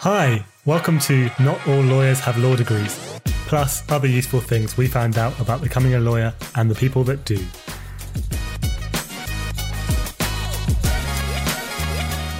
[0.00, 5.16] Hi, welcome to Not All Lawyers Have Law Degrees, plus other useful things we found
[5.16, 7.38] out about becoming a lawyer and the people that do.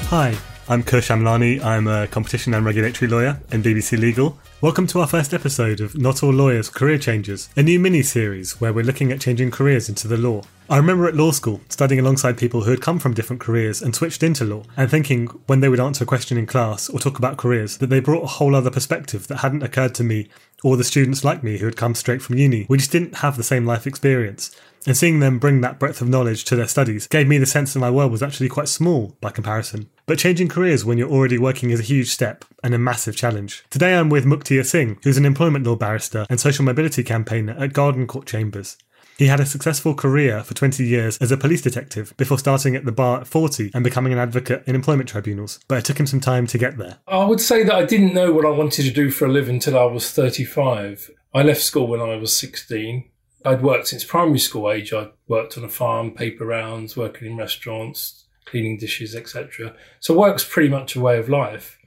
[0.08, 0.36] Hi,
[0.68, 1.64] I'm Kush Amlani.
[1.64, 4.38] I'm a competition and regulatory lawyer in BBC Legal.
[4.66, 8.60] Welcome to our first episode of Not All Lawyers Career Changes, a new mini series
[8.60, 10.42] where we're looking at changing careers into the law.
[10.68, 13.94] I remember at law school studying alongside people who had come from different careers and
[13.94, 17.16] switched into law, and thinking when they would answer a question in class or talk
[17.16, 20.28] about careers that they brought a whole other perspective that hadn't occurred to me
[20.64, 22.66] or the students like me who had come straight from uni.
[22.68, 24.50] We just didn't have the same life experience.
[24.86, 27.74] And seeing them bring that breadth of knowledge to their studies gave me the sense
[27.74, 29.90] that my world was actually quite small by comparison.
[30.06, 33.64] But changing careers when you're already working is a huge step and a massive challenge.
[33.68, 37.72] Today I'm with Mukhtiar Singh, who's an employment law barrister and social mobility campaigner at
[37.72, 38.76] Garden Court Chambers.
[39.18, 42.84] He had a successful career for 20 years as a police detective before starting at
[42.84, 46.06] the bar at 40 and becoming an advocate in employment tribunals, but it took him
[46.06, 46.98] some time to get there.
[47.08, 49.54] I would say that I didn't know what I wanted to do for a living
[49.54, 51.10] until I was 35.
[51.34, 53.08] I left school when I was 16
[53.46, 54.92] I'd worked since primary school age.
[54.92, 59.74] I'd worked on a farm, paper rounds, working in restaurants, cleaning dishes, etc.
[60.00, 61.78] So work's pretty much a way of life.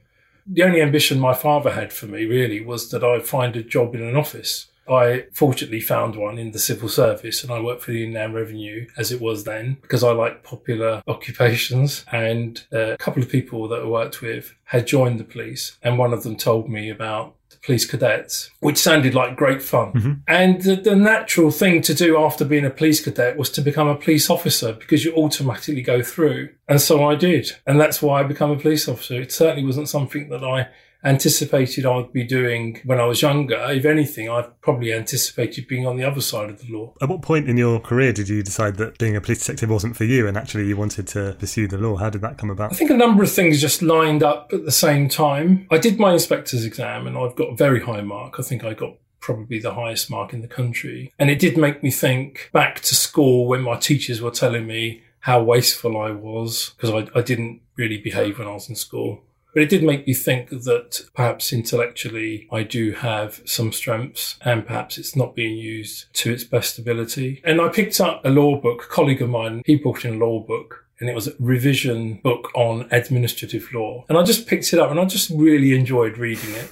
[0.47, 3.93] The only ambition my father had for me really was that I'd find a job
[3.93, 4.67] in an office.
[4.89, 8.87] I fortunately found one in the civil service and I worked for the Inland Revenue
[8.97, 12.03] as it was then because I like popular occupations.
[12.11, 15.99] And uh, a couple of people that I worked with had joined the police and
[15.99, 19.93] one of them told me about police cadets, which sounded like great fun.
[19.93, 20.13] Mm-hmm.
[20.27, 23.87] And the, the, natural thing to do after being a police cadet was to become
[23.87, 26.49] a police officer because you automatically go through.
[26.67, 27.51] And so I did.
[27.65, 29.21] And that's why I became a police officer.
[29.21, 30.69] It certainly wasn't something that I
[31.03, 33.57] anticipated I'd be doing when I was younger.
[33.69, 36.93] If anything, I probably anticipated being on the other side of the law.
[37.01, 39.95] At what point in your career did you decide that being a police detective wasn't
[39.95, 41.95] for you and actually you wanted to pursue the law?
[41.95, 42.71] How did that come about?
[42.71, 45.67] I think a number of things just lined up at the same time.
[45.71, 48.35] I did my inspector's exam and I've got a very high mark.
[48.39, 51.13] I think I got probably the highest mark in the country.
[51.19, 55.03] And it did make me think back to school when my teachers were telling me
[55.21, 59.23] how wasteful I was because I, I didn't really behave when I was in school.
[59.59, 64.65] But it did make me think that perhaps intellectually I do have some strengths and
[64.65, 67.41] perhaps it's not being used to its best ability.
[67.43, 70.17] And I picked up a law book, a colleague of mine, he brought in a
[70.17, 74.05] law book and it was a revision book on administrative law.
[74.07, 76.71] And I just picked it up and I just really enjoyed reading it.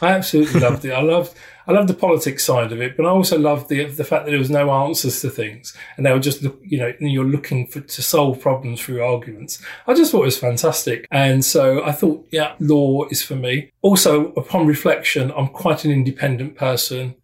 [0.00, 0.92] I absolutely loved it.
[0.92, 1.36] I loved
[1.66, 4.30] I love the politics side of it, but I also love the the fact that
[4.30, 7.80] there was no answers to things, and they were just you know, you're looking for
[7.80, 9.62] to solve problems through arguments.
[9.86, 13.70] I just thought it was fantastic, and so I thought, yeah, law is for me.
[13.82, 17.14] Also, upon reflection, I'm quite an independent person,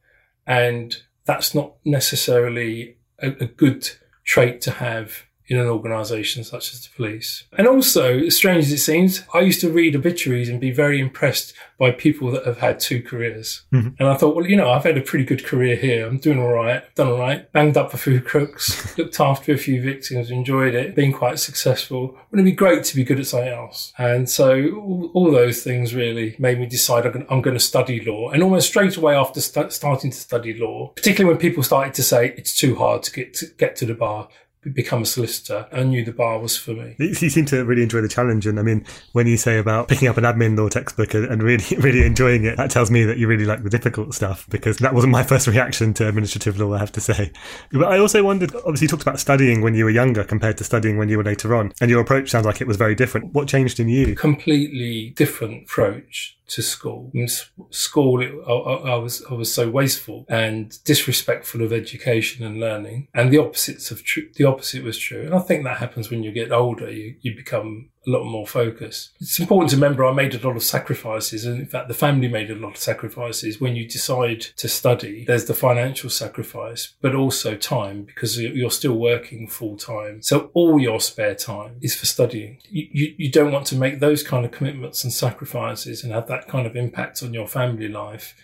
[0.46, 3.90] and that's not necessarily a, a good
[4.24, 7.44] trait to have in an organisation such as the police.
[7.56, 11.00] And also, as strange as it seems, I used to read obituaries and be very
[11.00, 13.62] impressed by people that have had two careers.
[13.72, 13.90] Mm-hmm.
[13.98, 16.06] And I thought, well, you know, I've had a pretty good career here.
[16.06, 16.82] I'm doing all right.
[16.84, 17.50] I've done all right.
[17.52, 22.18] Banged up a few crooks, looked after a few victims, enjoyed it, been quite successful.
[22.30, 23.92] Wouldn't it be great to be good at something else?
[23.96, 28.04] And so all, all those things really made me decide I'm going, I'm to study
[28.04, 28.30] law.
[28.30, 32.02] And almost straight away after st- starting to study law, particularly when people started to
[32.02, 34.28] say it's too hard to get to, get to the bar,
[34.72, 35.66] become a solicitor.
[35.72, 36.96] I knew the bar was for me.
[36.98, 40.08] You seem to really enjoy the challenge, and I mean, when you say about picking
[40.08, 43.28] up an admin law textbook and really, really enjoying it, that tells me that you
[43.28, 46.78] really like the difficult stuff because that wasn't my first reaction to administrative law, I
[46.78, 47.32] have to say.
[47.72, 50.64] But I also wondered, obviously, you talked about studying when you were younger compared to
[50.64, 53.32] studying when you were later on, and your approach sounds like it was very different.
[53.34, 54.14] What changed in you?
[54.14, 57.10] Completely different approach to school.
[57.14, 57.28] In
[57.70, 63.08] school, it, I, I, was I was so wasteful and disrespectful of education and learning,
[63.14, 65.22] and the opposites of tr- the opposite was true.
[65.22, 66.90] And I think that happens when you get older.
[66.90, 69.10] You you become a lot more focus.
[69.20, 72.28] It's important to remember I made a lot of sacrifices, and in fact, the family
[72.28, 73.60] made a lot of sacrifices.
[73.60, 78.94] When you decide to study, there's the financial sacrifice, but also time because you're still
[78.94, 80.22] working full time.
[80.22, 82.58] So all your spare time is for studying.
[82.70, 86.28] You, you, you don't want to make those kind of commitments and sacrifices and have
[86.28, 88.34] that kind of impact on your family life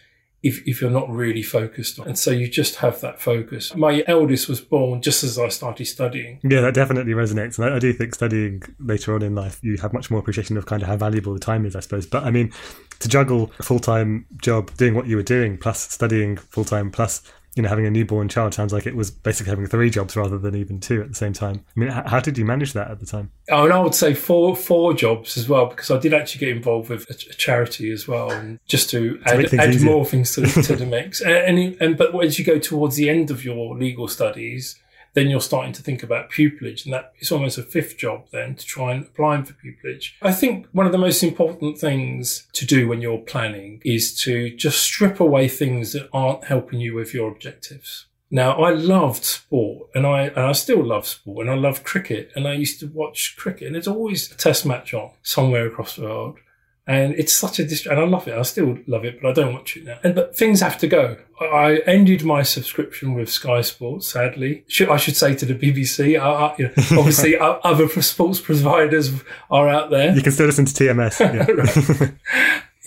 [0.45, 2.07] if, if you're not really focused on.
[2.07, 3.75] And so you just have that focus.
[3.75, 6.39] My eldest was born just as I started studying.
[6.45, 7.59] Yeah, that definitely resonates.
[7.59, 10.59] And I, I do think studying later on in life, you have much more appreciation
[10.59, 12.07] of kind of how valuable the time is, I suppose.
[12.07, 12.53] But I mean,
[13.01, 16.91] to juggle a full time job doing what you were doing, plus studying full time,
[16.91, 17.23] plus
[17.57, 20.39] you know, having a newborn child sounds like it was basically having three jobs rather
[20.39, 21.65] than even two at the same time.
[21.77, 23.31] I mean, how did you manage that at the time?
[23.51, 26.57] Oh, and I would say four four jobs as well because I did actually get
[26.57, 30.47] involved with a, charity as well, and just to, to add, add more things to,
[30.47, 31.23] to the mix.
[31.35, 34.79] And, and, and but as you go towards the end of your legal studies,
[35.15, 38.55] then you're starting to think about pupillage, and that is almost a fifth job then
[38.57, 40.13] to try and apply for pupillage.
[40.21, 44.55] I think one of the most important things to do when you're planning is to
[44.55, 48.07] just strip away things that aren't helping you with your objectives.
[48.31, 52.33] Now, I loved sport and I, and I still love sport and I love cricket
[52.35, 55.95] and I used to watch cricket and there's always a test match on somewhere across
[55.95, 56.39] the world.
[56.87, 58.37] And it's such a dist- and I love it.
[58.37, 59.99] I still love it, but I don't watch it now.
[60.05, 61.17] And but things have to go.
[61.41, 64.09] I ended my subscription with Sky Sports.
[64.09, 66.21] Sadly, should, I should say to the BBC.
[66.21, 69.13] Uh, uh, you know, obviously, other sports providers
[69.51, 70.15] are out there.
[70.15, 71.21] You can still listen to TMS.
[71.21, 72.11] Yeah,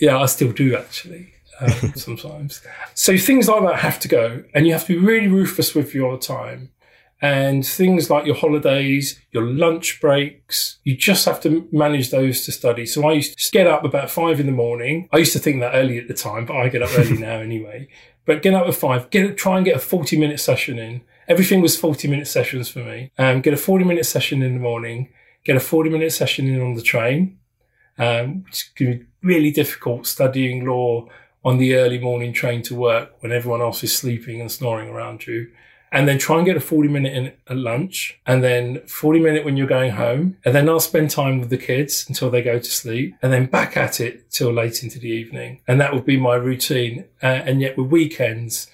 [0.00, 1.34] yeah I still do actually.
[1.60, 2.62] Um, sometimes.
[2.94, 5.92] So things like that have to go, and you have to be really ruthless with
[5.92, 6.70] your time
[7.20, 12.52] and things like your holidays, your lunch breaks, you just have to manage those to
[12.52, 12.86] study.
[12.86, 15.08] So I used to get up about five in the morning.
[15.12, 17.38] I used to think that early at the time, but I get up early now
[17.38, 17.88] anyway.
[18.24, 21.00] But get up at five, get try and get a 40 minute session in.
[21.26, 23.10] Everything was 40 minute sessions for me.
[23.18, 25.08] Um, get a 40 minute session in the morning,
[25.44, 27.38] get a 40 minute session in on the train,
[27.98, 31.08] um, which can be really difficult studying law
[31.44, 35.26] on the early morning train to work when everyone else is sleeping and snoring around
[35.26, 35.50] you
[35.90, 39.44] and then try and get a 40 minute in at lunch and then 40 minute
[39.44, 40.36] when you're going home.
[40.44, 43.46] And then I'll spend time with the kids until they go to sleep and then
[43.46, 45.60] back at it till late into the evening.
[45.66, 47.06] And that would be my routine.
[47.22, 48.68] Uh, and yet with weekends,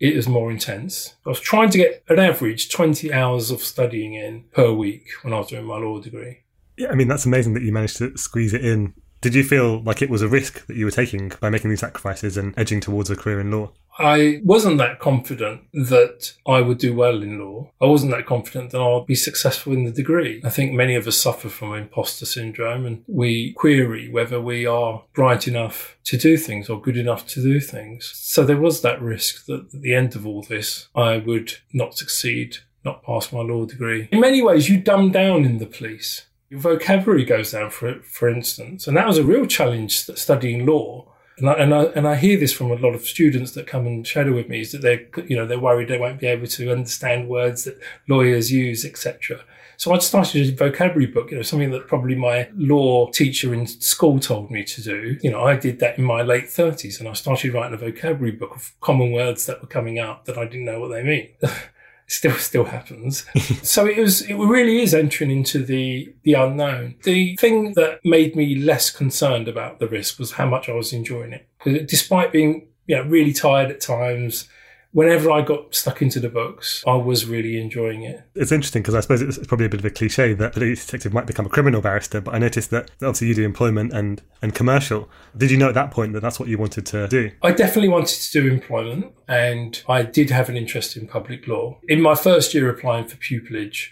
[0.00, 1.14] it was more intense.
[1.26, 5.32] I was trying to get an average 20 hours of studying in per week when
[5.32, 6.40] I was doing my law degree.
[6.76, 8.94] Yeah, I mean, that's amazing that you managed to squeeze it in.
[9.20, 11.80] Did you feel like it was a risk that you were taking by making these
[11.80, 13.72] sacrifices and edging towards a career in law?
[13.98, 17.70] I wasn't that confident that I would do well in law.
[17.80, 20.40] I wasn't that confident that I'll be successful in the degree.
[20.44, 25.02] I think many of us suffer from imposter syndrome and we query whether we are
[25.14, 28.12] bright enough to do things or good enough to do things.
[28.14, 31.96] So there was that risk that at the end of all this, I would not
[31.96, 34.08] succeed, not pass my law degree.
[34.12, 36.26] In many ways, you dumb down in the police.
[36.50, 38.86] Your vocabulary goes down, for, it, for instance.
[38.86, 42.38] And that was a real challenge studying law and I, and I, and I hear
[42.38, 45.06] this from a lot of students that come and shadow with me is that they're
[45.26, 49.40] you know they're worried they won't be able to understand words that lawyers use etc.
[49.78, 53.68] So I started a vocabulary book, you know, something that probably my law teacher in
[53.68, 55.16] school told me to do.
[55.22, 58.32] You know, I did that in my late 30s and I started writing a vocabulary
[58.32, 61.28] book of common words that were coming up that I didn't know what they mean.
[62.08, 63.24] still still happens.
[63.62, 66.96] so it was it really is entering into the the unknown.
[67.04, 70.92] The thing that made me less concerned about the risk was how much I was
[70.92, 71.46] enjoying it.
[71.86, 74.48] Despite being you know, really tired at times,
[74.92, 78.22] whenever I got stuck into the books, I was really enjoying it.
[78.34, 80.84] It's interesting because I suppose it's probably a bit of a cliche that a police
[80.86, 84.22] detective might become a criminal barrister, but I noticed that obviously you do employment and,
[84.42, 85.08] and commercial.
[85.36, 87.30] Did you know at that point that that's what you wanted to do?
[87.42, 91.78] I definitely wanted to do employment and I did have an interest in public law.
[91.88, 93.90] In my first year applying for pupillage,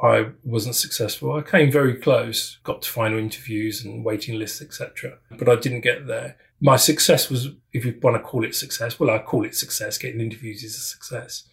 [0.00, 1.32] I wasn't successful.
[1.32, 5.18] I came very close, got to final interviews and waiting lists, etc.
[5.36, 8.98] But I didn't get there my success was, if you want to call it success,
[8.98, 9.98] well, I call it success.
[9.98, 11.44] Getting interviews is a success.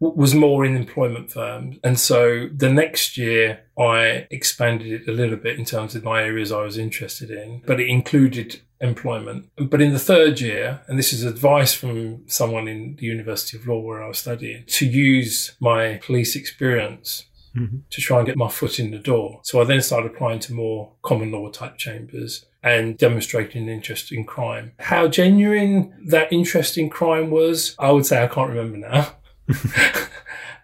[0.00, 1.78] Was more in employment firms.
[1.82, 6.22] And so the next year I expanded it a little bit in terms of my
[6.22, 9.50] areas I was interested in, but it included employment.
[9.56, 13.66] But in the third year, and this is advice from someone in the University of
[13.66, 17.24] Law where I was studying, to use my police experience
[17.56, 17.78] mm-hmm.
[17.88, 19.40] to try and get my foot in the door.
[19.44, 24.10] So I then started applying to more common law type chambers and demonstrating an interest
[24.10, 24.72] in crime.
[24.80, 29.16] How genuine that interest in crime was, I would say I can't remember now.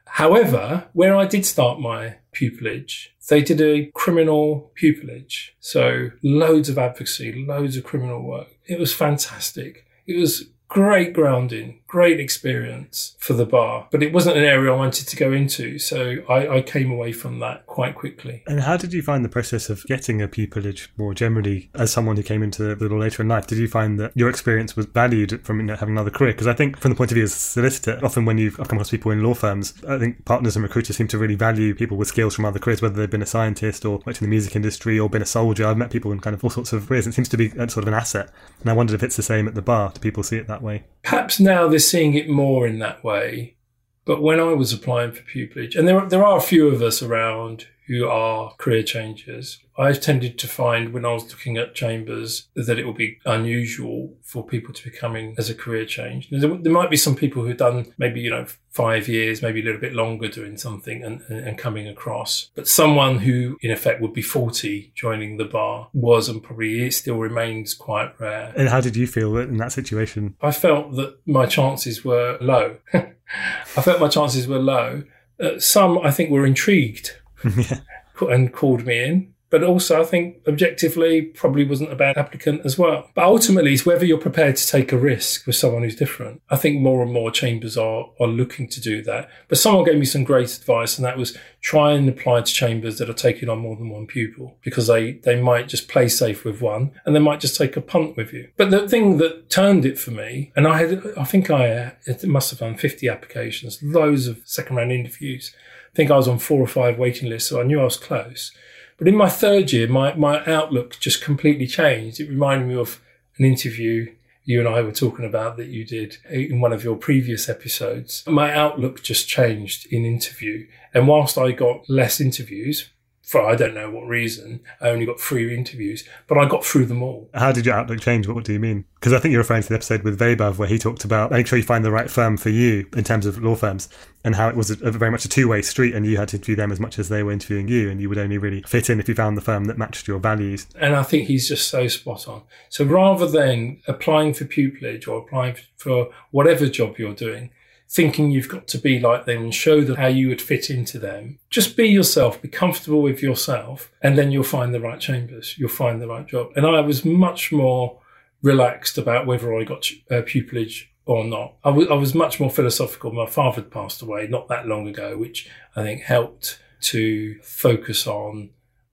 [0.07, 5.51] However, where I did start my pupillage, they did a criminal pupillage.
[5.61, 8.49] So loads of advocacy, loads of criminal work.
[8.65, 9.87] It was fantastic.
[10.07, 14.77] It was great grounding, great experience for the bar, but it wasn't an area I
[14.77, 15.77] wanted to go into.
[15.81, 18.45] So I, I, came away from that quite quickly.
[18.47, 22.17] And how did you find the process of getting a pupillage more generally as someone
[22.17, 23.49] who came into the law later in life?
[23.49, 26.33] Did you find that your experience was valued from you know, having another career?
[26.33, 28.79] Because I think from the point of view as a solicitor, often when you've come
[28.79, 31.97] across people in law firms, I think partners and recruiters seem to really value people
[31.97, 34.55] with skills from other careers, whether they've been a scientist or worked in the music
[34.55, 35.67] industry or been a soldier.
[35.67, 37.09] I've met people in kind of all sorts of careers.
[37.09, 38.31] It seems to be sort of an asset.
[38.61, 39.91] And I wondered if it's the same at the bar.
[39.93, 40.85] Do people see it that way?
[41.03, 43.57] Perhaps now they're seeing it more in that way.
[44.05, 47.03] But when I was applying for pupillage, and there, there are a few of us
[47.03, 49.59] around who are career changers.
[49.77, 54.15] I tended to find when I was looking at chambers that it would be unusual
[54.23, 56.29] for people to be coming as a career change.
[56.31, 59.65] There, there, might be some people who've done maybe, you know, five years, maybe a
[59.65, 62.51] little bit longer doing something and, and, and coming across.
[62.55, 66.95] But someone who in effect would be 40 joining the bar was and probably it
[66.95, 68.53] still remains quite rare.
[68.57, 70.37] And how did you feel in that situation?
[70.41, 72.77] I felt that my chances were low.
[72.95, 75.03] I felt my chances were low
[75.41, 77.17] Uh, some, I think, were intrigued
[77.57, 77.81] yeah.
[78.29, 79.35] and called me in.
[79.51, 83.11] But also, I think objectively, probably wasn't a bad applicant as well.
[83.15, 86.41] But ultimately, it's whether you're prepared to take a risk with someone who's different.
[86.49, 89.29] I think more and more chambers are, are looking to do that.
[89.49, 92.99] But someone gave me some great advice, and that was try and apply to chambers
[92.99, 96.45] that are taking on more than one pupil because they, they might just play safe
[96.45, 98.49] with one and they might just take a punt with you.
[98.57, 102.25] But the thing that turned it for me, and I had, I think I it
[102.25, 105.55] must have done 50 applications, loads of second round interviews.
[105.93, 107.97] I think I was on four or five waiting lists, so I knew I was
[107.97, 108.53] close.
[108.99, 112.21] But in my third year, my, my outlook just completely changed.
[112.21, 113.01] It reminded me of
[113.39, 116.97] an interview you and I were talking about that you did in one of your
[116.97, 118.25] previous episodes.
[118.27, 120.67] My outlook just changed in interview.
[120.93, 122.91] And whilst I got less interviews,
[123.31, 124.61] for I don't know what reason.
[124.81, 127.31] I only got three interviews, but I got through them all.
[127.33, 128.27] How did your outlook change?
[128.27, 128.87] What do you mean?
[128.95, 131.47] Because I think you're referring to the episode with Vaibhav where he talked about make
[131.47, 133.89] sure you find the right firm for you in terms of law firms
[134.25, 136.27] and how it was a, a very much a two way street and you had
[136.31, 138.63] to interview them as much as they were interviewing you and you would only really
[138.63, 140.67] fit in if you found the firm that matched your values.
[140.75, 142.43] And I think he's just so spot on.
[142.69, 147.51] So rather than applying for pupillage or applying for whatever job you're doing,
[147.91, 150.97] thinking you've got to be like them and show them how you would fit into
[150.97, 151.39] them.
[151.51, 155.59] Just be yourself, be comfortable with yourself, and then you'll find the right chambers.
[155.59, 156.53] You'll find the right job.
[156.55, 157.99] And I was much more
[158.43, 161.55] relaxed about whether I got uh, pupillage or not.
[161.65, 163.11] I, w- I was much more philosophical.
[163.11, 168.07] My father had passed away not that long ago, which I think helped to focus
[168.07, 168.51] on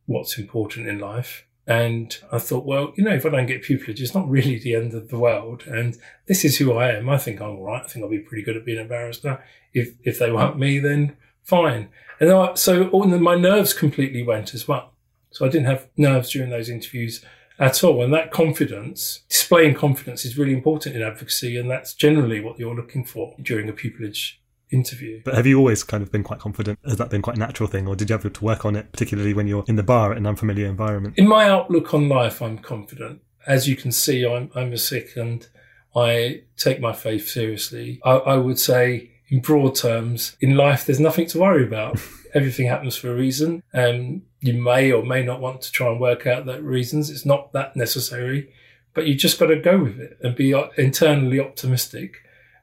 [0.07, 1.45] what's important in life.
[1.67, 4.73] And I thought, well, you know, if I don't get pupillage, it's not really the
[4.73, 5.63] end of the world.
[5.67, 7.09] And this is who I am.
[7.09, 7.83] I think I'm all right.
[7.83, 9.43] I think I'll be pretty good at being a barrister.
[9.73, 11.89] If if they want me, then fine.
[12.21, 14.93] And I, so all, my nerves completely went as well.
[15.31, 17.23] So I didn't have nerves during those interviews
[17.59, 18.01] at all.
[18.01, 21.57] And that confidence, displaying confidence is really important in advocacy.
[21.57, 24.35] And that's generally what you're looking for during a pupillage
[24.71, 25.21] interview.
[25.23, 26.79] But have you always kind of been quite confident?
[26.85, 28.91] Has that been quite a natural thing, or did you have to work on it,
[28.91, 31.15] particularly when you're in the bar at an unfamiliar environment?
[31.17, 33.21] In my outlook on life, I'm confident.
[33.45, 35.47] As you can see, I'm, I'm a Sikh and
[35.95, 37.99] I take my faith seriously.
[38.03, 41.99] I, I would say, in broad terms, in life, there's nothing to worry about.
[42.33, 43.63] Everything happens for a reason.
[43.73, 47.09] And you may or may not want to try and work out the reasons.
[47.09, 48.53] It's not that necessary,
[48.93, 52.17] but you just got to go with it and be uh, internally optimistic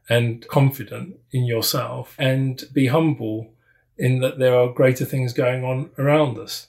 [0.08, 3.50] and confident in yourself and be humble
[3.96, 6.68] in that there are greater things going on around us.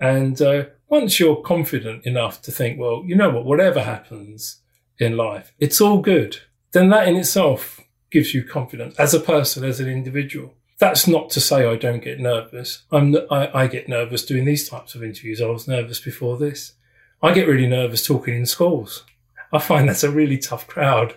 [0.00, 4.60] And uh, once you're confident enough to think, well, you know what, whatever happens
[4.98, 6.38] in life, it's all good,
[6.72, 10.54] then that in itself gives you confidence as a person, as an individual.
[10.78, 12.84] That's not to say I don't get nervous.
[12.92, 15.40] I'm, I, I get nervous doing these types of interviews.
[15.40, 16.74] I was nervous before this.
[17.20, 19.04] I get really nervous talking in schools.
[19.52, 21.14] I find that's a really tough crowd.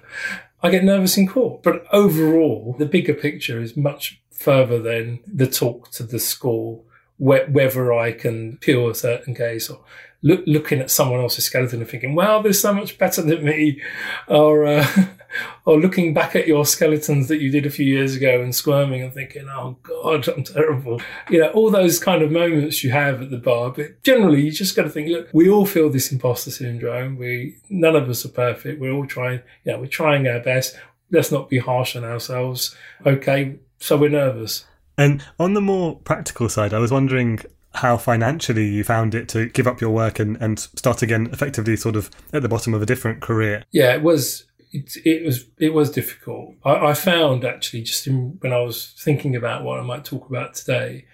[0.63, 1.63] I get nervous in court.
[1.63, 6.85] But overall, the bigger picture is much further than the talk to the school,
[7.17, 9.83] whether I can peel a certain case or
[10.21, 13.81] look, looking at someone else's skeleton and thinking, wow, they're so much better than me.
[14.27, 14.87] Or, uh,
[15.65, 19.01] or looking back at your skeletons that you did a few years ago and squirming
[19.01, 21.01] and thinking, oh God, I'm terrible.
[21.29, 23.71] You know, all those kind of moments you have at the bar.
[23.71, 27.17] But generally, you just got to think, look, we all feel this imposter syndrome.
[27.17, 28.79] We, none of us are perfect.
[28.79, 30.75] We're all trying, you know, we're trying our best.
[31.11, 32.75] Let's not be harsh on ourselves.
[33.05, 33.59] Okay.
[33.79, 34.65] So we're nervous.
[34.97, 37.39] And on the more practical side, I was wondering
[37.73, 41.75] how financially you found it to give up your work and, and start again effectively
[41.75, 43.63] sort of at the bottom of a different career.
[43.71, 46.55] Yeah, it was it, it was it was difficult.
[46.63, 50.29] I, I found actually just in, when I was thinking about what I might talk
[50.29, 51.05] about today,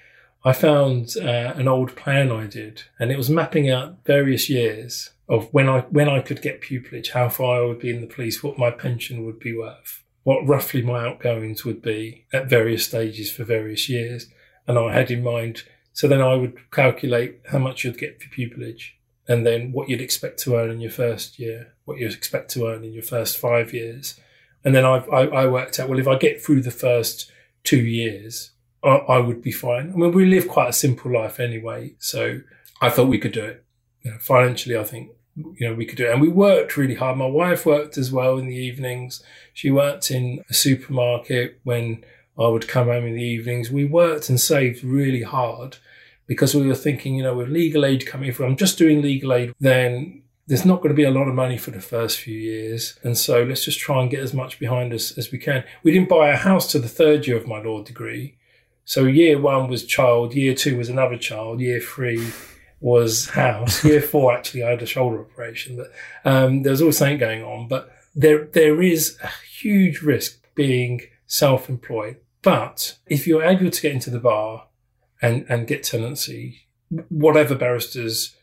[0.46, 5.12] I found uh, an old plan I did, and it was mapping out various years
[5.28, 8.08] of when I when I could get pupillage, how far I would be in the
[8.08, 12.86] police, what my pension would be worth, what roughly my outgoings would be at various
[12.86, 14.28] stages for various years,
[14.68, 15.64] and I had in mind.
[15.94, 18.92] So then I would calculate how much you'd get for pupillage,
[19.28, 22.68] and then what you'd expect to earn in your first year, what you expect to
[22.68, 24.20] earn in your first five years.
[24.64, 27.32] And then I, I, I worked out, well, if I get through the first
[27.64, 28.52] two years,
[28.84, 29.92] I, I, would be fine.
[29.94, 31.96] I mean, we live quite a simple life anyway.
[32.00, 32.42] So
[32.82, 33.66] I thought we could do it.
[34.04, 36.12] You know, financially, I think, you know, we could do it.
[36.12, 37.18] And we worked really hard.
[37.18, 39.22] My wife worked as well in the evenings.
[39.54, 42.06] She worked in a supermarket when
[42.40, 43.72] I would come home in the evenings.
[43.72, 45.78] We worked and saved really hard
[46.28, 49.34] because we were thinking, you know, with legal aid coming, if I'm just doing legal
[49.34, 52.38] aid, then there's not going to be a lot of money for the first few
[52.38, 52.98] years.
[53.04, 55.64] And so let's just try and get as much behind us as we can.
[55.84, 58.38] We didn't buy a house to the third year of my law degree.
[58.86, 62.32] So year one was child, year two was another child, year three
[62.80, 65.92] was house, year four actually I had a shoulder operation, but
[66.24, 67.68] um, there's always something going on.
[67.68, 73.92] But there there is a huge risk being self-employed But if you're able to get
[73.92, 74.67] into the bar
[75.22, 76.68] and, and get tenancy,
[77.10, 78.36] whatever barristers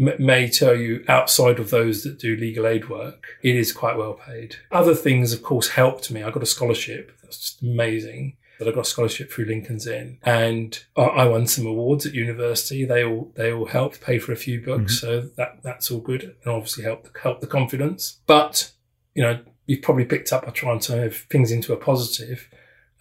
[0.00, 3.96] m- may tell you outside of those that do legal aid work, it is quite
[3.96, 4.56] well paid.
[4.70, 6.22] Other things, of course, helped me.
[6.22, 7.12] I got a scholarship.
[7.22, 8.36] That's just amazing.
[8.58, 12.84] That I got a scholarship through Lincoln's Inn, and I, won some awards at university.
[12.84, 15.06] They all they all helped pay for a few books, mm-hmm.
[15.06, 18.20] so that that's all good, and obviously helped help the confidence.
[18.26, 18.70] But
[19.14, 20.44] you know, you've probably picked up.
[20.46, 22.48] I try and turn things into a positive.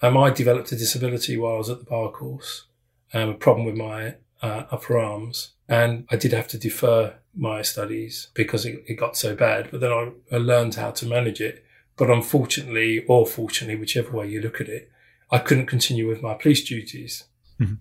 [0.01, 2.65] Um, I developed a disability while I was at the bar course,
[3.13, 7.61] um, a problem with my uh, upper arms, and I did have to defer my
[7.61, 9.69] studies because it, it got so bad.
[9.71, 11.63] But then I, I, learned how to manage it.
[11.97, 14.91] But unfortunately, or fortunately, whichever way you look at it,
[15.29, 17.25] I couldn't continue with my police duties.
[17.59, 17.75] Mm-hmm.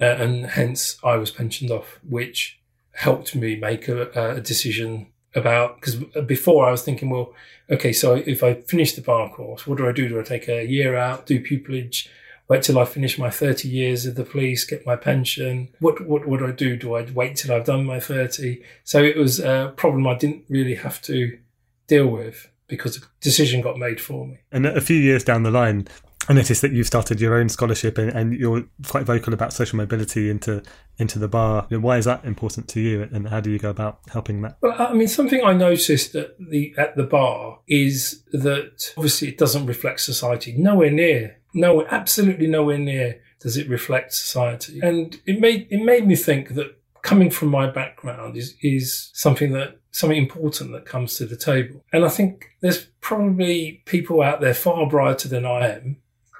[0.00, 2.60] Uh, and hence I was pensioned off, which
[2.92, 7.32] helped me make a, a decision about, because before I was thinking, well,
[7.70, 10.08] okay, so if I finish the bar course, what do I do?
[10.08, 12.08] Do I take a year out, do pupillage,
[12.48, 15.68] wait till I finish my 30 years of the police, get my pension?
[15.80, 16.76] What, what, what do I do?
[16.76, 18.62] Do I wait till I've done my 30?
[18.84, 21.38] So it was a problem I didn't really have to
[21.86, 24.38] deal with because the decision got made for me.
[24.52, 25.86] And a few years down the line,
[26.28, 29.76] I noticed that you've started your own scholarship and, and, you're quite vocal about social
[29.76, 30.62] mobility into
[30.98, 31.66] into the bar.
[31.68, 34.56] Why is that important to you, and how do you go about helping that?
[34.62, 39.38] Well, I mean, something I noticed at the at the bar is that obviously it
[39.38, 40.54] doesn't reflect society.
[40.56, 44.80] Nowhere near, no, absolutely nowhere near does it reflect society.
[44.82, 49.52] And it made it made me think that coming from my background is is something
[49.52, 51.84] that something important that comes to the table.
[51.92, 55.98] And I think there's probably people out there far brighter than I am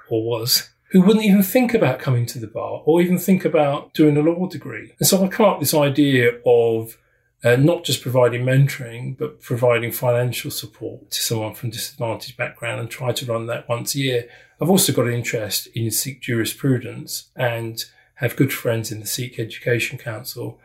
[0.09, 3.93] or was, who wouldn't even think about coming to the bar or even think about
[3.93, 4.93] doing a law degree.
[4.99, 6.97] And so I come up with this idea of
[7.45, 12.89] uh, not just providing mentoring, but providing financial support to someone from disadvantaged background and
[12.89, 14.27] try to run that once a year.
[14.59, 17.85] I've also got an interest in Sikh jurisprudence and
[18.15, 20.59] have good friends in the Sikh Education Council.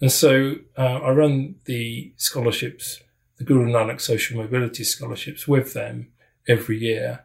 [0.00, 3.00] And so uh, I run the scholarships,
[3.36, 6.08] the Guru Nanak Social Mobility Scholarships with them
[6.48, 7.20] every year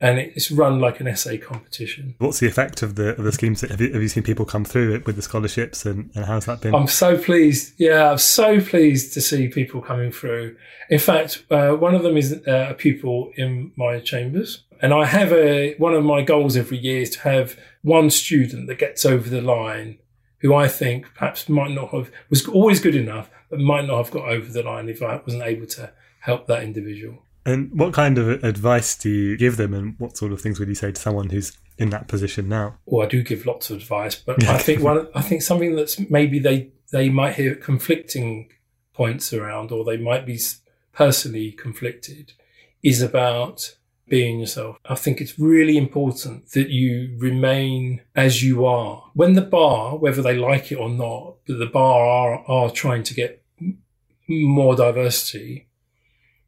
[0.00, 2.14] and it's run like an essay competition.
[2.18, 3.60] What's the effect of the of the schemes?
[3.60, 6.46] Have you, have you seen people come through it with the scholarships, and, and how's
[6.46, 6.74] that been?
[6.74, 7.74] I'm so pleased.
[7.78, 10.56] Yeah, I'm so pleased to see people coming through.
[10.88, 15.04] In fact, uh, one of them is uh, a pupil in my chambers, and I
[15.04, 19.04] have a one of my goals every year is to have one student that gets
[19.04, 19.98] over the line,
[20.38, 24.10] who I think perhaps might not have was always good enough, but might not have
[24.10, 27.22] got over the line if I wasn't able to help that individual.
[27.50, 30.68] And what kind of advice do you give them, and what sort of things would
[30.68, 32.76] you say to someone who's in that position now?
[32.86, 35.98] Well, I do give lots of advice, but I think one, I think something that's
[36.10, 38.50] maybe they they might hear conflicting
[38.94, 40.38] points around, or they might be
[40.92, 42.32] personally conflicted,
[42.82, 43.76] is about
[44.08, 44.76] being yourself.
[44.84, 49.04] I think it's really important that you remain as you are.
[49.14, 53.14] When the bar, whether they like it or not, the bar are, are trying to
[53.14, 53.42] get
[54.28, 55.68] more diversity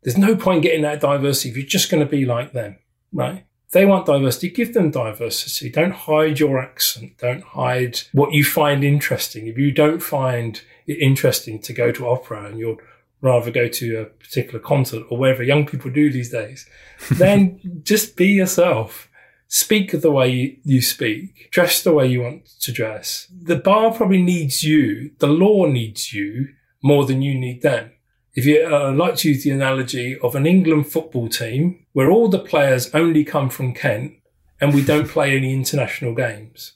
[0.02, 2.78] there's no point getting that diversity if you're just going to be like them,
[3.12, 3.46] right?
[3.72, 5.70] They want diversity, give them diversity.
[5.70, 7.16] Don't hide your accent.
[7.18, 9.46] Don't hide what you find interesting.
[9.46, 12.80] If you don't find it interesting to go to opera and you'd
[13.22, 16.68] rather go to a particular concert or wherever young people do these days,
[17.12, 19.08] then just be yourself.
[19.48, 21.50] Speak the way you speak.
[21.50, 23.26] Dress the way you want to dress.
[23.30, 25.12] The bar probably needs you.
[25.18, 26.48] The law needs you
[26.82, 27.92] more than you need them.
[28.34, 32.28] If you uh, like to use the analogy of an England football team where all
[32.28, 34.14] the players only come from Kent
[34.58, 36.72] and we don't play any international games.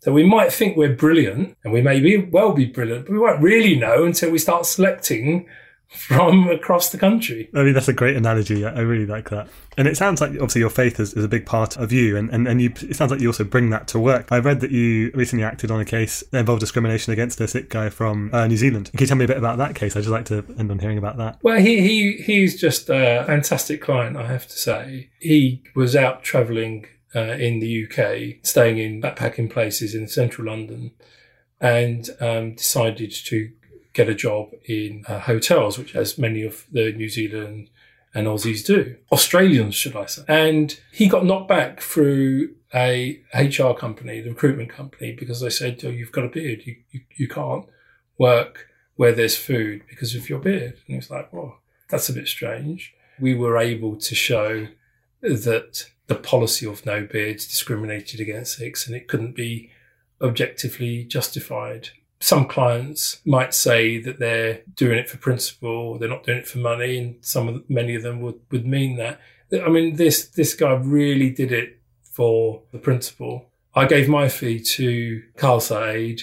[0.00, 3.18] So we might think we're brilliant and we may be, well be brilliant, but we
[3.18, 5.46] won't really know until we start selecting
[5.90, 7.50] from across the country.
[7.54, 8.64] I mean, that's a great analogy.
[8.64, 9.48] I really like that.
[9.76, 12.30] And it sounds like obviously your faith is, is a big part of you, and,
[12.30, 14.30] and, and you, it sounds like you also bring that to work.
[14.30, 17.70] I read that you recently acted on a case that involved discrimination against a Sikh
[17.70, 18.90] guy from uh, New Zealand.
[18.92, 19.96] Can you tell me a bit about that case?
[19.96, 21.38] I'd just like to end on hearing about that.
[21.42, 25.10] Well, he, he he's just a fantastic client, I have to say.
[25.18, 30.92] He was out travelling uh, in the UK, staying in backpacking places in central London,
[31.60, 33.50] and um, decided to
[33.92, 37.70] get a job in uh, hotels, which as many of the New Zealand
[38.14, 38.96] and Aussies do.
[39.12, 40.22] Australians, should I say.
[40.26, 45.80] And he got knocked back through a HR company, the recruitment company, because they said,
[45.84, 46.62] oh, you've got a beard.
[46.64, 47.66] You, you, you can't
[48.18, 50.74] work where there's food because of your beard.
[50.74, 52.94] And he was like, well, that's a bit strange.
[53.18, 54.68] We were able to show
[55.20, 59.70] that the policy of no beards discriminated against Sikhs and it couldn't be
[60.20, 61.90] objectively justified
[62.20, 66.58] some clients might say that they're doing it for principle, they're not doing it for
[66.58, 69.20] money, and some of many of them would, would mean that.
[69.52, 73.46] I mean, this this guy really did it for the principle.
[73.74, 76.22] I gave my fee to Khalsa Aid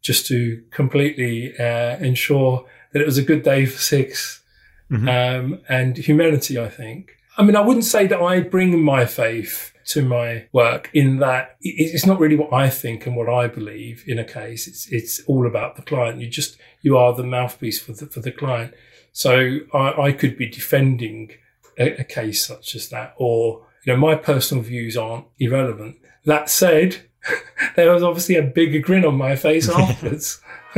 [0.00, 4.42] just to completely uh, ensure that it was a good day for Sikhs
[4.90, 5.08] mm-hmm.
[5.08, 7.12] um, and humanity, I think.
[7.36, 11.56] I mean, I wouldn't say that I bring my faith to my work in that
[11.62, 14.68] it's not really what I think and what I believe in a case.
[14.68, 16.20] It's, it's all about the client.
[16.20, 18.74] You just, you are the mouthpiece for the, for the client.
[19.12, 21.30] So I, I could be defending
[21.78, 25.96] a, a case such as that or, you know, my personal views aren't irrelevant.
[26.26, 27.08] That said,
[27.76, 30.42] there was obviously a bigger grin on my face afterwards.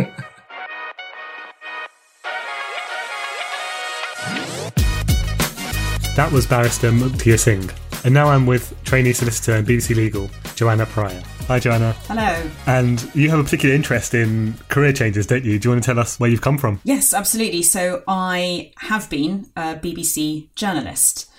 [6.14, 7.89] that was barrister Mukhtiar Singh.
[8.02, 11.22] And now I'm with trainee solicitor and BBC Legal, Joanna Pryor.
[11.48, 11.92] Hi, Joanna.
[12.06, 12.50] Hello.
[12.66, 15.58] And you have a particular interest in career changes, don't you?
[15.58, 16.80] Do you want to tell us where you've come from?
[16.84, 17.62] Yes, absolutely.
[17.62, 21.30] So I have been a BBC journalist.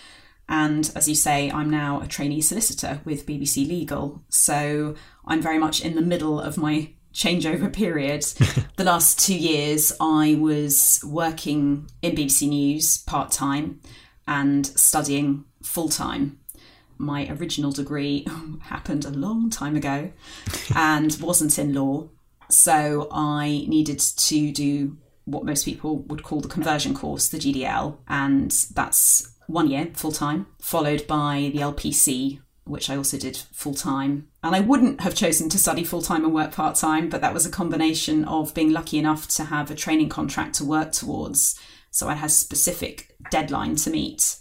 [0.48, 4.22] And as you say, I'm now a trainee solicitor with BBC Legal.
[4.30, 4.96] So
[5.26, 8.22] I'm very much in the middle of my changeover period.
[8.76, 13.80] the last two years, I was working in BBC News part time
[14.28, 16.38] and studying full time.
[17.02, 18.26] My original degree
[18.62, 20.12] happened a long time ago
[20.76, 22.10] and wasn't in law.
[22.50, 27.98] So I needed to do what most people would call the conversion course, the GDL,
[28.08, 33.74] and that's one year full time, followed by the LPC, which I also did full
[33.74, 34.28] time.
[34.44, 37.34] And I wouldn't have chosen to study full time and work part time, but that
[37.34, 41.60] was a combination of being lucky enough to have a training contract to work towards.
[41.92, 44.38] So I had a specific deadline to meet,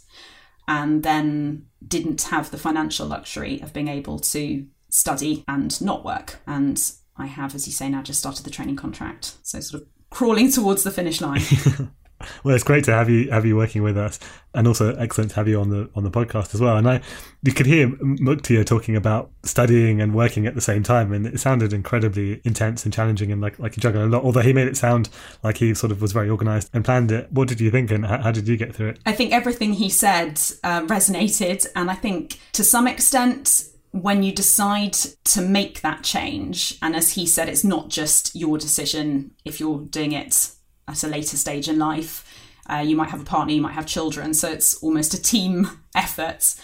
[0.71, 6.39] and then didn't have the financial luxury of being able to study and not work.
[6.47, 6.81] And
[7.17, 9.35] I have, as you say, now just started the training contract.
[9.43, 11.43] So sort of crawling towards the finish line.
[12.45, 14.19] Well, it's great to have you have you working with us,
[14.55, 16.77] and also excellent to have you on the on the podcast as well.
[16.77, 17.01] And I,
[17.43, 21.41] you could hear Mukhtiar talking about studying and working at the same time, and it
[21.41, 24.25] sounded incredibly intense and challenging, and like like you juggle a lot.
[24.25, 25.09] Although he made it sound
[25.43, 27.31] like he sort of was very organised and planned it.
[27.33, 28.99] What did you think, and how, how, did you get through it?
[29.07, 34.33] I think everything he said uh, resonated, and I think to some extent when you
[34.33, 34.93] decide
[35.25, 39.81] to make that change, and as he said, it's not just your decision if you're
[39.81, 40.53] doing it
[40.91, 42.27] at a later stage in life.
[42.69, 45.69] Uh, you might have a partner, you might have children, so it's almost a team
[45.95, 46.55] effort.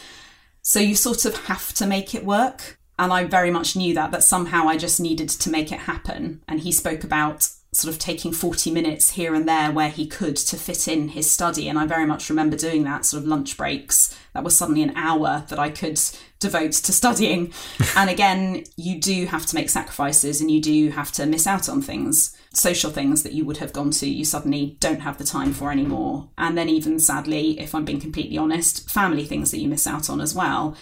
[0.62, 2.78] So you sort of have to make it work.
[2.98, 6.42] And I very much knew that, that somehow I just needed to make it happen.
[6.48, 10.36] And he spoke about sort of taking 40 minutes here and there where he could
[10.36, 11.68] to fit in his study.
[11.68, 14.18] And I very much remember doing that sort of lunch breaks.
[14.32, 16.00] That was suddenly an hour that I could
[16.40, 17.52] devote to studying.
[17.96, 21.68] and again, you do have to make sacrifices and you do have to miss out
[21.68, 25.24] on things social things that you would have gone to, you suddenly don't have the
[25.24, 26.28] time for anymore.
[26.38, 30.08] And then, even sadly, if I'm being completely honest, family things that you miss out
[30.08, 30.76] on as well.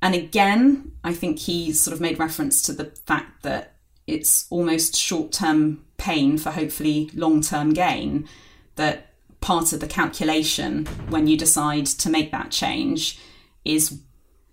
[0.00, 3.74] And again, I think he sort of made reference to the fact that
[4.06, 8.28] it's almost short term pain for hopefully long term gain.
[8.76, 13.20] That part of the calculation when you decide to make that change
[13.64, 14.00] is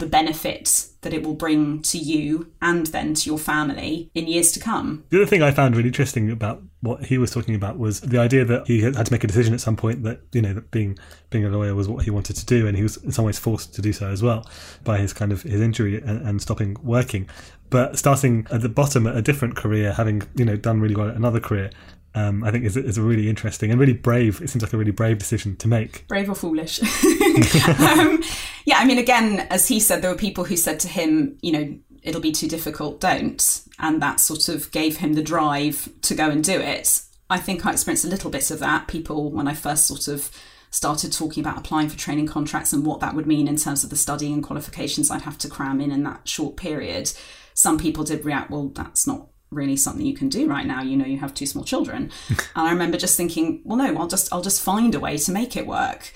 [0.02, 4.52] the benefit that it will bring to you and then to your family in years
[4.52, 5.06] to come.
[5.10, 8.18] The other thing I found really interesting about what he was talking about was the
[8.18, 10.72] idea that he had to make a decision at some point that you know that
[10.72, 10.98] being
[11.30, 13.40] being a lawyer was what he wanted to do, and he was in some ways
[13.40, 14.46] forced to do so as well
[14.84, 17.30] by his kind of his injury and, and stopping working.
[17.70, 21.10] But starting at the bottom at a different career, having you know done really well
[21.10, 21.70] at another career,
[22.14, 24.42] um, I think is, is a really interesting and really brave.
[24.42, 26.08] It seems like a really brave decision to make.
[26.08, 26.82] Brave or foolish?
[26.84, 28.22] um,
[28.66, 31.52] yeah, I mean, again, as he said, there were people who said to him, you
[31.52, 33.62] know, it'll be too difficult, don't.
[33.80, 37.02] And that sort of gave him the drive to go and do it.
[37.30, 38.88] I think I experienced a little bit of that.
[38.88, 40.30] People, when I first sort of
[40.70, 43.90] started talking about applying for training contracts and what that would mean in terms of
[43.90, 47.12] the studying and qualifications I'd have to cram in in that short period,
[47.54, 50.82] some people did react, well, that's not really something you can do right now.
[50.82, 52.12] You know you have two small children.
[52.56, 55.32] And i remember just thinking well no i'll just i'll just find a way to
[55.32, 56.14] make it work.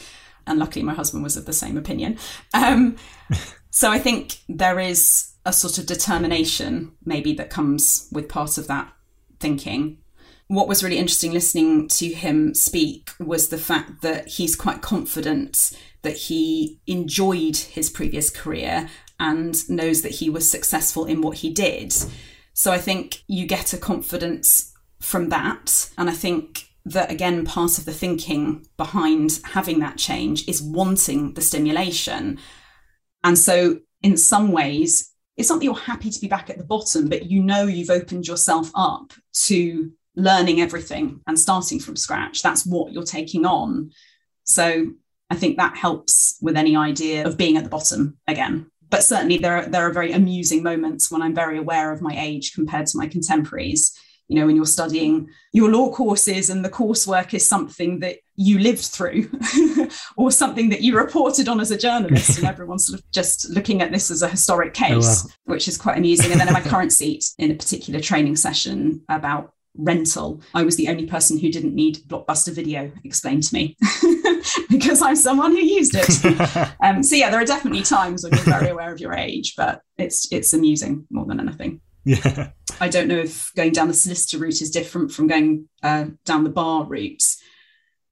[0.48, 2.18] And luckily my husband was of the same opinion.
[2.54, 2.98] Um,
[3.70, 8.68] so i think there is a sort of determination maybe that comes with part of
[8.68, 8.92] that
[9.40, 10.00] thinking.
[10.48, 15.72] What was really interesting listening to him speak was the fact that he's quite confident
[16.04, 21.50] that he enjoyed his previous career and knows that he was successful in what he
[21.50, 21.96] did
[22.56, 25.90] so I think you get a confidence from that.
[25.98, 31.34] And I think that, again, part of the thinking behind having that change is wanting
[31.34, 32.40] the stimulation.
[33.26, 36.64] And so, in some ways, it's not that you're happy to be back at the
[36.64, 39.12] bottom, but you know you've opened yourself up
[39.48, 42.42] to learning everything and starting from scratch.
[42.42, 43.92] That's what you're taking on.
[44.46, 44.94] So
[45.30, 48.72] I think that helps with any idea of being at the bottom again.
[48.90, 52.16] But certainly there are, there are very amusing moments when I'm very aware of my
[52.18, 53.98] age compared to my contemporaries.
[54.28, 58.58] You know, when you're studying your law courses and the coursework is something that you
[58.58, 59.30] lived through
[60.18, 63.84] or something that you reported on as a journalist, and everyone's sort of just looking
[63.84, 65.54] at this as a historic case, oh, wow.
[65.54, 66.32] which is quite amusing.
[66.32, 70.76] And then in my current seat, in a particular training session about rental, I was
[70.76, 73.78] the only person who didn't need Blockbuster Video explained to me
[74.70, 76.76] because I'm someone who used it.
[76.84, 79.82] um, so yeah, there are definitely times when you're very aware of your age, but
[79.98, 81.82] it's it's amusing more than anything.
[82.04, 82.50] Yeah.
[82.80, 86.44] I don't know if going down the solicitor route is different from going uh, down
[86.44, 87.24] the bar route,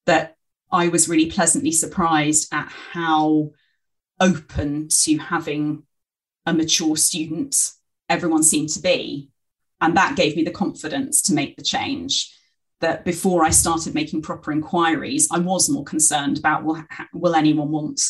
[0.06, 0.36] but
[0.72, 3.52] I was really pleasantly surprised at how
[4.20, 5.84] open to having
[6.46, 7.56] a mature student
[8.10, 9.30] everyone seemed to be
[9.84, 12.34] and that gave me the confidence to make the change.
[12.80, 17.70] That before I started making proper inquiries, I was more concerned about will, will anyone
[17.70, 18.02] want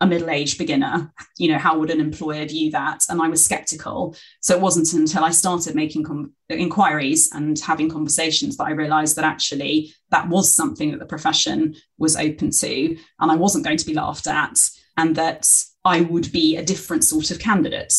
[0.00, 1.12] a middle-aged beginner?
[1.38, 3.04] You know how would an employer view that?
[3.08, 4.16] And i was skeptical.
[4.40, 9.16] So it wasn't until i started making com- inquiries and having conversations that i realized
[9.16, 13.78] that actually that was something that the profession was open to and i wasn't going
[13.78, 14.58] to be laughed at
[14.96, 15.48] and that
[15.84, 17.94] i would be a different sort of candidate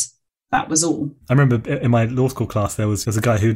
[0.51, 1.11] that was all.
[1.29, 3.55] I remember in my law school class there was there was a guy who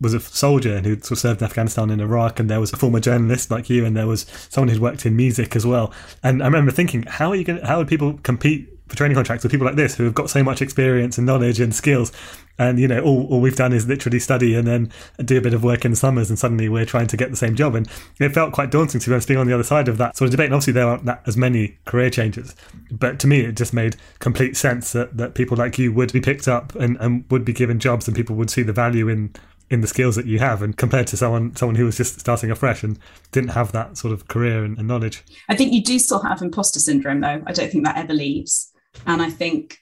[0.00, 2.72] was a soldier and who'd sort of served in Afghanistan and Iraq, and there was
[2.72, 5.92] a former journalist like you, and there was someone who'd worked in music as well.
[6.22, 7.62] And I remember thinking, how are you going?
[7.62, 10.42] How would people compete for training contracts with people like this who have got so
[10.44, 12.12] much experience and knowledge and skills.
[12.58, 14.92] And you know, all, all we've done is literally study and then
[15.24, 17.36] do a bit of work in the summers, and suddenly we're trying to get the
[17.36, 17.74] same job.
[17.74, 17.88] And
[18.20, 20.26] it felt quite daunting to be honest, being on the other side of that sort
[20.26, 20.46] of debate.
[20.46, 22.54] And obviously, there aren't that as many career changes,
[22.90, 26.20] but to me, it just made complete sense that, that people like you would be
[26.20, 29.34] picked up and, and would be given jobs, and people would see the value in
[29.72, 32.50] in the skills that you have and compared to someone someone who was just starting
[32.50, 32.98] afresh and
[33.30, 36.42] didn't have that sort of career and, and knowledge i think you do still have
[36.42, 38.71] imposter syndrome though i don't think that ever leaves
[39.06, 39.78] and I think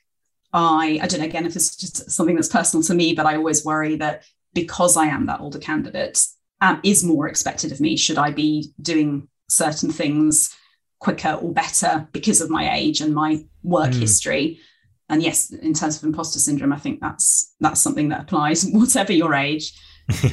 [0.53, 3.37] I, I don't know, again, if it's just something that's personal to me, but I
[3.37, 6.25] always worry that because I am that older candidate,
[6.61, 7.97] um, is more expected of me.
[7.97, 10.55] Should I be doing certain things
[10.99, 14.01] quicker or better because of my age and my work mm.
[14.01, 14.61] history?
[15.09, 19.13] And yes, in terms of imposter syndrome, I think that's that's something that applies whatever
[19.13, 19.73] your age.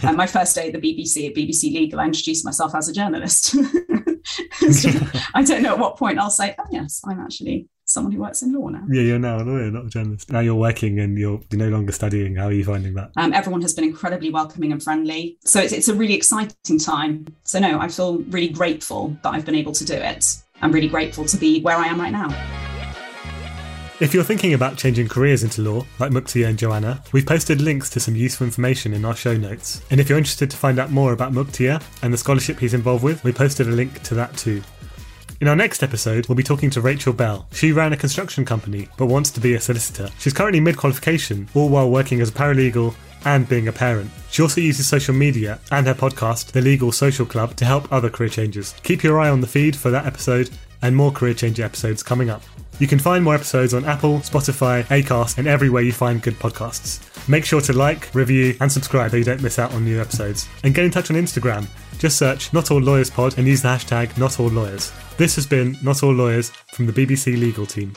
[0.04, 2.94] and my first day at the BBC at BBC Legal, I introduced myself as a
[2.94, 3.46] journalist.
[4.72, 4.90] so
[5.34, 8.41] I don't know at what point I'll say, "Oh yes, I'm actually someone who works
[8.41, 8.84] in law now.
[8.89, 10.32] Yeah, you're now a lawyer, not a journalist.
[10.32, 12.36] Now you're working and you're, you're no longer studying.
[12.36, 13.12] How are you finding that?
[13.15, 15.38] Um, everyone has been incredibly welcoming and friendly.
[15.43, 17.26] So it's, it's a really exciting time.
[17.43, 20.26] So, no, I feel really grateful that I've been able to do it.
[20.62, 22.28] I'm really grateful to be where I am right now.
[24.00, 27.89] If you're thinking about changing careers into law, like Mukhtiar and Joanna, we've posted links
[27.91, 29.82] to some useful information in our show notes.
[29.89, 33.04] And if you're interested to find out more about Mukhtiar and the scholarship he's involved
[33.04, 34.62] with, we posted a link to that too.
[35.39, 37.47] In our next episode, we'll be talking to Rachel Bell.
[37.52, 40.10] She ran a construction company but wants to be a solicitor.
[40.17, 44.10] She's currently mid qualification, all while working as a paralegal and being a parent.
[44.32, 48.10] She also uses social media and her podcast, The Legal Social Club, to help other
[48.10, 48.73] career changers.
[48.82, 50.50] Keep your eye on the feed for that episode
[50.82, 52.41] and more career changer episodes coming up.
[52.80, 57.00] You can find more episodes on Apple, Spotify, Acast, and everywhere you find good podcasts.
[57.28, 60.48] Make sure to like, review, and subscribe so you don't miss out on new episodes.
[60.63, 61.68] And get in touch on Instagram.
[61.98, 64.92] Just search Not All Lawyers Pod and use the hashtag Not All Lawyers.
[65.18, 67.94] This has been Not All Lawyers from the BBC Legal team.